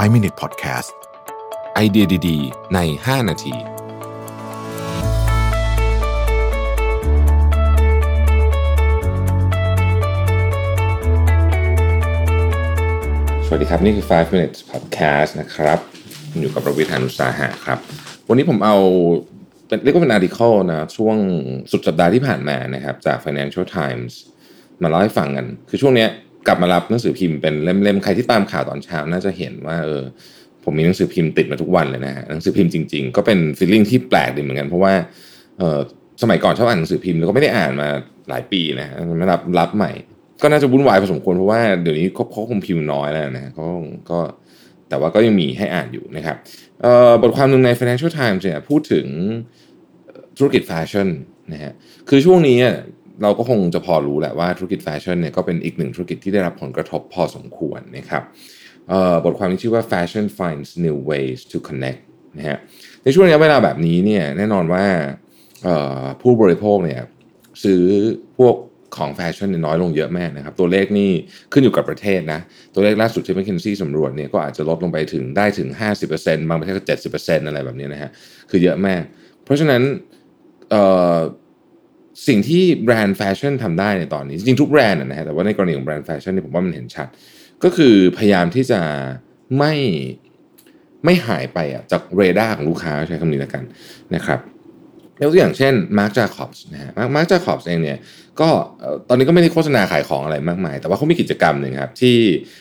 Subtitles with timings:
[0.00, 0.90] 5 Minute Podcast
[1.74, 3.54] ไอเดียดีๆ ใน 5 นาที
[13.46, 15.78] สวัสดีครับ นี่คือ 5 Minute podcast นะครับ
[16.40, 17.78] อยู่กับประวิทยานุสาหะครับ
[18.28, 18.76] วันนี้ผมเอา
[19.68, 21.16] เป็นเรียกว่าเป็น article นะ ช่วง
[21.70, 24.12] สุดสัปดาห์ที่ผ่านมานะครับ จาก Financial Times
[24.82, 26.10] มาเล่าให้ฟังกัน คือช่วงเนี้ย
[26.46, 30.02] กลับมารับหนังสือพิมพ์เป็นเล่มๆใครที่ตามข่าวตอนเช้าน่าจะเห็นว่าเออ
[30.64, 34.92] ผมมีหนังสือพิมพ์ติดมาทุกวันเลยนะฮะหนังสือพิมพ์จริง ๆ ก็เป็น feeling ที่แปลกดีเหมือนกัน เพราะว่า
[35.58, 35.78] เออ
[36.22, 37.88] สมัยก่อนชอบอ่านหนังสือพิมพ์แล้วก็ไม่ได้อ่านมา
[38.28, 39.92] หลายปีนะฮะไม่รับรับใหม่
[40.42, 43.64] ก็น่าจะวุ่นวายพอสมควรเพราะว่าเดี๋ยวนี้เขาเขาคงพิมพ์น้อยแล้วนะเขา
[44.10, 44.18] ก็
[44.88, 46.36] แต่ว่าก็ยังมีให้อ่านอยู่นะครับ
[46.82, 49.06] เอ่อบทความหนึ่งใน Financial Times เนี่ยพูดถึง
[50.38, 51.08] ธุรกิจแฟชั่น
[51.52, 51.72] นะฮะ
[52.08, 52.58] คือช่วงนี้
[53.22, 58.22] เราก็คงจะพอรู้แหละว่าธุรกิจแฟชั่นเนี่ยก็เป็นอีกหนึ่งธุรกิจที่ได้รับผลกระทบพอสมควรนะครับ
[59.24, 62.00] บทความนี้ชื่อว่า Fashion finds new ways to connect
[62.38, 62.58] นะฮะ
[63.04, 64.84] ในช่วงระยะเวลาแบบนี้เนี่ยแน่นอนว่า
[66.22, 67.00] ผู้บริโภคเนี่ย
[67.64, 67.82] ซื้อ
[68.38, 68.54] พวก
[68.96, 71.10] ของแฟชั่นน้อยลงเยอะแม่นะครับ ตัวเลขนี่
[71.52, 72.40] ขึ้นอยู่กับประเทศนะ
[72.74, 75.68] ตัวเลขล่าสุดที่ McKinsey สำรวจเนี่ยก็อาจจะลดลงไปถึงได้ถึง
[76.08, 76.84] 50%บางประเทศก็
[77.16, 78.10] 70%อะไรแบบนี้นะฮะ
[78.50, 79.02] คือเยอะมาก
[79.44, 79.82] เพราะฉะนั้น
[82.26, 87.08] สิ่งที่แบรนด์แฟชั่นทำได้ในตอนนี้ จริงทุกแบรนด์นะฮะแต่ว่าในกรณีของแบรนด์แฟชั่นนี่ผมว่ามันเห็นชัด
[87.64, 88.80] ก็คือพยายามที่จะ
[89.58, 89.74] ไม่
[91.04, 93.64] ไม่หายไปอะจากเรดาร์ของลูกค้าใช้คำนี้แล้วกัน
[94.14, 94.40] นะครับ
[95.20, 97.98] ยกตัวอย่างเช่น Marc Jacobs นะฮะ Marc Jacobs เองเนี่ย
[98.40, 98.48] ก็
[99.08, 102.16] ตอนนี้ก็ไม่ได้โฆษณาขายของอะไรมากมาย แต่ว่าเขามีกิจกรรมหนึ่งครับที่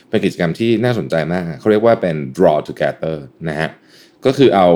[0.09, 3.17] เป็นกิจกรรมที่น่าสนใจมาก เขาเรียกว่าเป็น draw together
[3.49, 3.69] นะฮะ
[4.25, 4.69] ก็คือเอา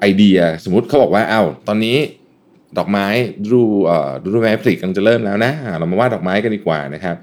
[0.00, 1.96] ไอเดียสมมุติเขาบอกว่าเอาตอนนี้
[2.78, 3.06] ดอกไม้
[3.52, 7.16] ดูเอ่อดูไม้ผลิกกำลังจะเริ่มแล้วนะเรามาวาดดอกไม้กันดีกว่านะครับ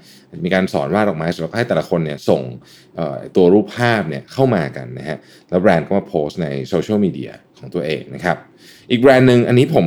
[0.44, 2.42] มีการสอนวาดดอกไม้สำหรับให้แต่ละคนเนี่ยส่ง
[3.36, 5.18] ตัวรูปภาพเนี่ยเข้ามากันนะฮะ
[5.50, 8.36] แล้วแบรนด์ก็มาโพสต์ในโซเชียลมีเดียของตัวเองนะครับ
[8.90, 9.86] อีกแบรนด์หนึ่งอันนี้ผม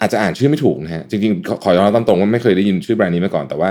[0.00, 3.70] อาจจะอ่านชื่อไม่ถูกนะฮะจริงๆ ขอยอมรับตามตรงว่าไม่เคยได้ยินชื่อแบรนด์นี้มาก่อนแต่ว่า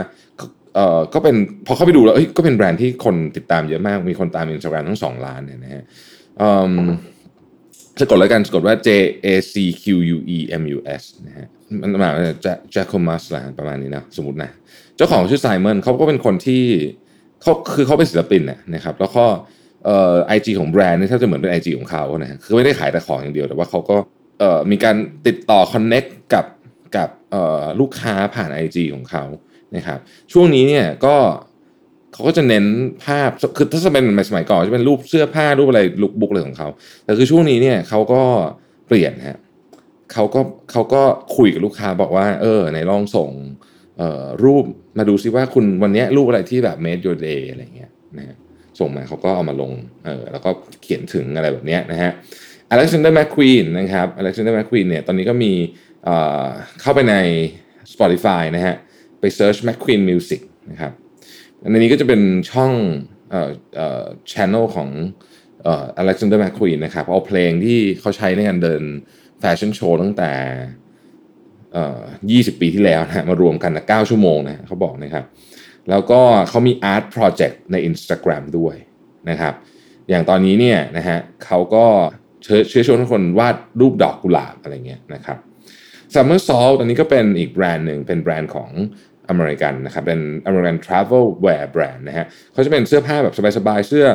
[0.75, 1.35] เอ่อก็เป็น
[1.67, 5.83] พอเข้าไปดูแล้วก็เป็นแบรนด์ที่คนติดตามเยอะมากมีคนตามอินสตาแกรมทั้งสองล้านเนี่ยนะฮะ
[7.99, 8.89] สะกดแล้วกันสะกดว่า J
[9.25, 11.47] A C Q U E M U S นะฮะ
[11.81, 14.51] มันหมายว่าจะจ a ค o มัสละประมาณนี้นะสมมตินะ
[14.97, 16.63] เจ้าของชื่อ Simon เขาก็เป็นคนที่
[17.41, 18.41] เขาคือเขาเป็นศิลปิน
[18.75, 19.25] นะครับ แล้วก็
[19.85, 23.95] เอ่อ IG ของแบรนด์นี่ถ้าจะเหมือนเป็น IG ของเขานะคือไม่ได้ขายแต่ของอย่างเดียว แต่ว่าเขาก็
[24.39, 24.95] เอ่อมีการ
[25.27, 26.45] ติดต่อ connectกับ
[26.97, 29.23] กับเอ่อลูกค้าผ่าน IG ของเขา
[29.75, 29.99] นะครับ
[30.31, 31.15] ช่วงนี้เนี่ยก็
[32.13, 32.65] เขาก็จะเน้น
[33.05, 36.69] ภาพคือถ้าจะเป็นสมัยก่อนจะเป็นรูปเสื้อผ้ารูปอะไรลุกบุ๊กอะไรของเขา
[37.05, 38.21] แต่คือช่วงนี้เนี่ยเขาก็
[38.87, 39.39] เปลี่ยนฮะ
[40.13, 40.41] เขาก็
[40.71, 41.01] เขาก็
[41.35, 43.29] คุยกับลูกค้าบอกว่า เออในลองส่ง
[44.43, 44.63] รูป
[44.97, 48.37] มาดูซิว่าคุณวันนี้รูปอะไรที่แบบ made your day อะไรเงี้ยนะ
[48.79, 49.71] ส่งมาเขาก็เอามาลง
[50.05, 50.49] เออแล้วก็
[50.81, 52.11] เขียนถึงอะไรแบบเนี้ยนะฮะ
[52.69, 55.51] Alexander McQueen นะครับ Alexander McQueen เนี่ยตอนนี้ก็มี
[56.03, 57.15] เเข้าไปใน
[57.93, 58.75] Spotify นะฮะ
[59.19, 60.41] ไป search McQueen Music
[60.71, 60.93] นะครับ
[61.71, 62.73] ในนี้ก็จะเป็นช่อง
[63.31, 64.89] เอ่อเอ่อช anel ของ
[65.63, 68.83] เอ่อ Alexander McQueen นะครับเอาเพลงที่เขาใช้ในการเดิน
[69.39, 70.31] แฟชั่นโชว์ตั้งแต่
[71.73, 72.01] เอ่อ
[72.31, 75.25] 20 ปีที่แล้วนะมารวมกันนะ9ชั่วโมงนะเขาบอกนะครับ
[75.89, 78.75] แล้วก็เขามี art project ใน Instagram ด้วย
[79.29, 79.53] นะครับ
[80.09, 81.85] อย่างตอนนี้เนี่ยนะฮะเขาก็
[82.43, 85.37] เชื้อเชื้อชวนทุกคนวาดรูปดอกกุหลาบอะไรเงี้ยนะครับ
[86.13, 88.69] Summersalt อันนี้ก็เป็นอีกแบรนด์หนึ่งเป็นแบรนด์ของ
[89.29, 94.05] อเมริกันนะครับเป็นอเมริกัน travel wear brand นะฮะเขาจะเป็นเสื้อผ้าแบบสบายๆเสื้อ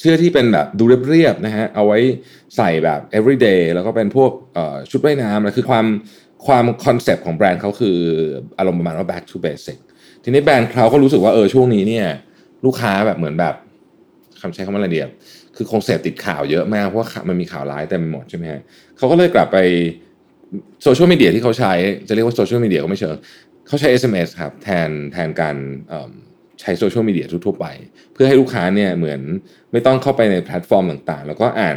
[0.00, 1.98] เสื้อที่เป็นแบบดูเรียบๆนะฮะเอาไว้
[2.56, 4.30] ใส่แบบ everyday แล้วก็เป็นพวก
[4.90, 5.86] ชุดว่ายน้ำนะคือความ
[6.46, 7.98] ความคอนเซปต์ของแบรนด์เขาคือ
[8.58, 9.78] อารมณ์ประมาณว่า back to basic
[10.24, 12.06] ทีนี้แบรนด์เขาก็รู้สึกว่าเออช่วงนี้เนี่ย
[12.64, 13.54] ลูกค้าแบบเหมือนแบบ
[14.40, 15.10] คำใช้คำว่าอะไรดีแบบ
[15.56, 18.60] คือคงเสพติดข่าวเยอะมากเพราะว่ามันมีข่าวร้ายเต็มไปหมดใช่ไหมฮะ
[18.96, 19.58] เขาก็เลยกลับไป
[20.82, 21.72] โซเชียลมีเดียที่เขาใช้
[22.08, 23.16] จะเรียกว่าโซเชียลมีเดียก็ไม่เชิง
[23.66, 25.56] เขาใช้ SMS ครับแทนแทนการ
[26.60, 27.66] ใช้โซเชียลมีเดียทั่วไป
[28.12, 29.20] เพื่อให้ลูกค้าเนี่ยเหมือน
[29.72, 31.76] ไม่ต้องเข้าไปในแพลตฟอร์มต่างๆ แล้วก็อ่าน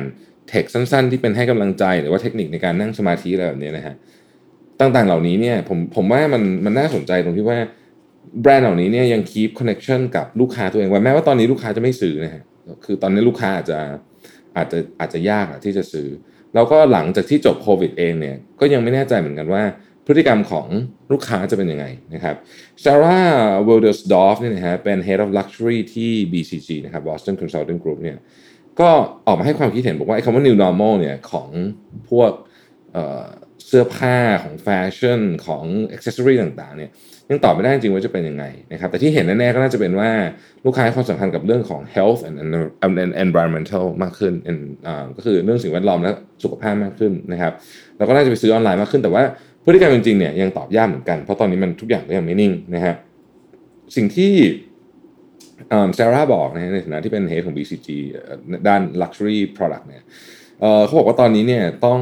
[0.50, 3.96] เท็กสั้นๆ ที่เป็นให้กำลังใจหรือว่าเทคนิคในการนั่งสมาธิอะไรแบบนี้นะฮะ
[4.80, 7.60] ต่างๆเหล่านี้เนี่ยผมผมว่ามันมันน่าสนใจตรงที่ว่า
[8.42, 12.44] แบรนด์เหล่านี้เนี่ยยัง keep connection กับลูกค้าตัวเองไว้แม้ว่าตอนนี้ลูกค้าจะไม่ซื้อนะฮะ
[12.86, 13.80] คือตอนนี้ลูกค้าอาจจะ
[14.58, 16.08] อาจจะอาจจะยากที่จะซื้อ
[16.56, 19.64] แล้วก็หลังจากที่จบโควิดเองเนี่ยก็ยังไม่แน่ใจเหมือนกันว่า
[20.06, 20.68] พฤติกรรมของ
[21.12, 22.36] ลูกค้าจะเป็นยังไงนะครับ
[22.84, 28.18] Sarah Willersdorf เนี่ยนะฮะเป็น Head of Luxury ที่ BCG นะครับ Boston Consulting Group เนี่ย
[28.80, 28.90] ก็
[29.28, 31.50] ออกมาให้ความคิดเห็นบอกว่าไอ้คำว่า New Normal เนี่ยของ
[32.10, 32.32] พวก
[33.68, 36.90] เสื้อผ้าของแฟชั่นของอ็อกเซสซอรีต่างๆเนี่ย
[37.30, 40.12] ยังตอบไม่ได้จริงว่าจะเป็นยังไงนะครับแต่ที่เห็นแน่ๆก็น่าจะเป็นว่า
[40.66, 44.34] ลูกค้าให้ความสำคัญกับเรื่องของ health and environmental มากขึ้น
[45.18, 46.12] ก็คือเรื่องสิ่งแวดล้อมและ
[46.44, 47.54] สุขภาพมากขึ้นนะครับ
[47.98, 49.24] แล้วก็น่าจะไปซื้อออนไลน์มากขึ้นแต่ว่า
[49.64, 52.96] พฤติกรรมจริงๆเนี่ยยังตอบยากเหมือนกันเพราะตอนนี้มันทุกอย่างก็ยังไม่นิ่งนะฮะ
[53.96, 54.34] สิ่งที่
[55.98, 57.88] ซาร่าบอกนะในฐานะที่เป็น head ของ BCG
[58.68, 60.04] ด้าน luxury product เนี่ย
[60.86, 62.02] เขาบอกว่าตอนนี้เนี่ยต้อง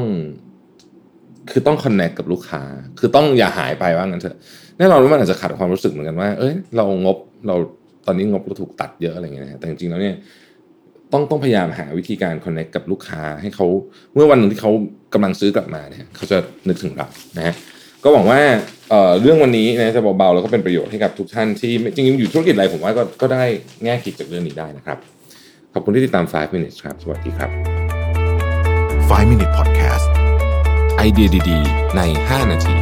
[1.50, 2.62] คือต้อง connect กับลูกค้า
[2.98, 4.36] คือต้องอย่าหายไปว่างั้นเถอะ
[4.78, 7.56] แน่นอนว่ามันอาจจะขัดความรู้สึกเหมือนกันว่า เอ้ยเรางบเรา
[8.06, 10.16] ตอนนี้งบเราถูกตัดเยอะอะไรเงี้ยแต่จริงๆแล้วเนี่ย
[11.12, 13.66] ต้องต้องพยายามหาวิธีการ connect กับลูกค้าให้เขา
[14.14, 14.70] เมื่อวันหนึ่งที่เขา
[15.14, 16.38] กำลังซื้อกลับมาเนี่ยเขาจะ
[16.68, 17.54] นึกถึงเรานะฮะ
[18.04, 18.40] ก็หวังว่า
[18.90, 23.44] เเรื่องวันนี้นะจะเบาๆแล้วก็เป็นประโยชน์ให้กับทุกท่านที่จริงๆอยู่ธุรกิจอะไรผมว่าก็ก็ได้
[23.84, 24.98] แง่คิดจากเรื่องนี้ได้นะครับ
[25.72, 27.50] ขอบคุณที่ติดตาม 5 minutes ครับ สวัสดีครับ
[29.08, 30.23] 5 minute podcast
[30.96, 32.76] ไอเดียดี ๆ ใน 5 นาที